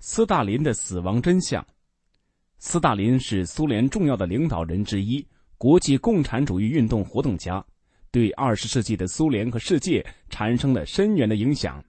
[0.00, 1.64] 斯大林的死亡真相。
[2.58, 7.64] 斯大林是苏联重要的领导人之一，国际共产主义运动活动家，
[8.10, 11.84] 对二十世纪的苏联和世界产生了深远的影响。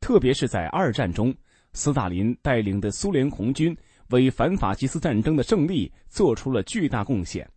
[0.00, 1.34] 特别是在二战中，
[1.72, 3.76] 斯大林带领的苏联红军
[4.10, 7.48] 为反法西斯战争的胜利做出了巨大贡献。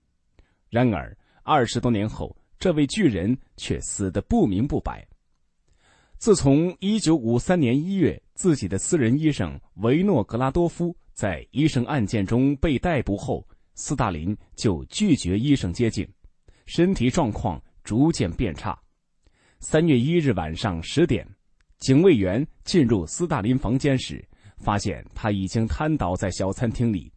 [0.69, 5.07] 然而，二十多年后，这位巨人却死得不明不白。
[6.21, 8.21] 自从一九五三年一月。
[8.35, 16.07] 自己的私人医生维诺格拉多夫在医生案件中被逮捕后，斯大林就拒绝医生接近，
[16.65, 18.79] 身体状况逐渐变差。
[19.59, 21.27] 三月一日晚上十点，
[21.77, 24.23] 警卫员进入斯大林房间时，
[24.57, 27.11] 发现他已经瘫倒在小餐厅里，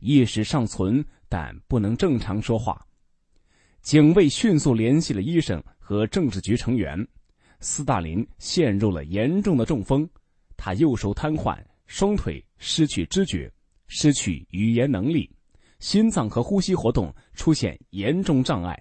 [0.00, 2.84] 意识尚存，但不能正常说话。
[3.80, 7.06] 警卫迅速联系了医生和政治局成员，
[7.64, 10.06] 斯大林陷入了严重的中风。
[10.54, 13.50] 他右手瘫痪，双腿失去知觉，
[13.88, 15.28] 失去语言能力，
[15.78, 18.80] 心脏和呼吸活动出现严重障碍。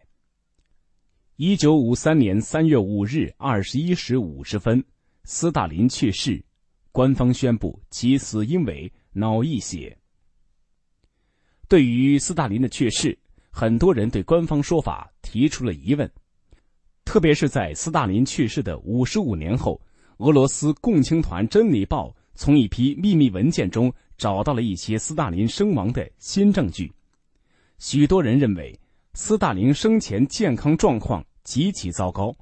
[1.38, 4.84] 一九五三年三月五日二十一时五十分，
[5.24, 6.44] 斯大林去世，
[6.92, 9.98] 官方宣布其死因为脑溢血。
[11.70, 13.18] 对于斯大林的去世，
[13.50, 16.10] 很多人对官方说法提出了疑问，
[17.06, 19.80] 特别是在斯大林去世的五十五年后。
[20.18, 26.90] 俄罗斯共青团《真理报》从一批秘密文件中找到了一些斯大林身亡的新证据。
[27.80, 28.80] 许多人认为，
[29.16, 32.34] 斯大林生前健康状况极其糟糕，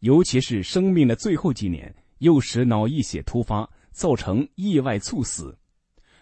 [0.00, 5.56] 尤其是生命的最后几年，又使脑溢血突发，造成意外猝死。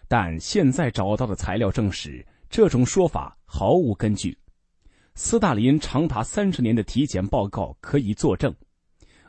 [0.07, 4.37] 但现在找到的材料证实，这种说法毫无根据。
[5.19, 8.55] 斯大林长达三十年的体检报告可以作证。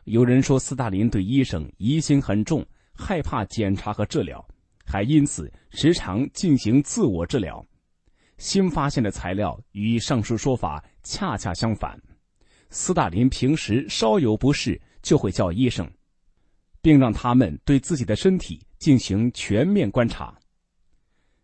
[0.04, 4.46] 有人说，斯大林对医生疑心很重，害怕检查和治疗，
[4.86, 7.66] 还因此时常进行自我治疗。
[8.38, 11.98] 新发现的材料与上述说法恰恰相反。
[12.70, 15.90] 斯大林平时稍有不适就会叫医生，
[16.82, 20.38] 并让他们对自己的身体进行全面观察。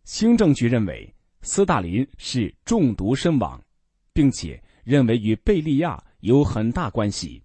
[0.04, 3.62] 新证据认为，斯大林是中毒身亡，
[4.14, 7.44] 并且认为与贝利亚有很大关系。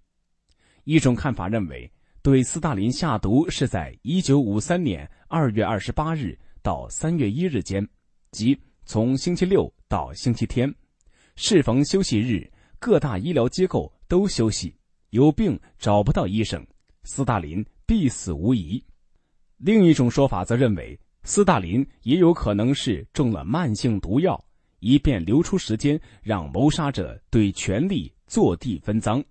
[0.84, 1.90] 一种看法认为，
[2.22, 7.86] 对斯大林下毒是在1953年2月28日到3月1日间，
[8.30, 10.74] 即从星期六到星期天，
[11.36, 14.74] 适逢休息日，各大医疗机构都休息，
[15.10, 16.66] 有病找不到医生，
[17.02, 18.82] 斯大林必死无疑。
[19.58, 24.42] 另一种说法则认为，斯大林也有可能是中了慢性毒药，
[24.80, 29.24] 以便留出时间让谋杀者对权力坐地分赃，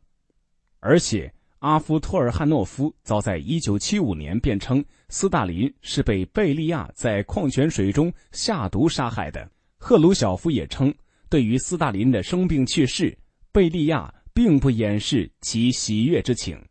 [0.79, 1.31] 而且。
[1.59, 9.49] 阿夫托尔汉诺夫早在1975年便称斯大林是被贝利亚在矿泉水中下毒杀害的。
[9.79, 10.93] 赫鲁晓夫也称，
[11.29, 13.17] 对于斯大林的生病去世，
[13.51, 16.63] 贝利亚并不掩饰其喜悦之情。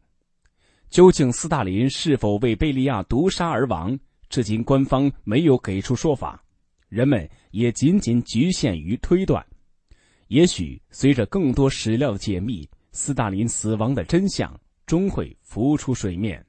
[0.89, 3.99] 究竟斯大林是否为贝利亚毒杀而亡，
[4.29, 6.41] 至今官方没有给出说法，
[6.89, 9.45] 人们也仅仅局限于推断。
[10.29, 14.59] 也许随着更多史料解密，斯大林死亡的真相。
[14.87, 16.47] 终会浮出水面。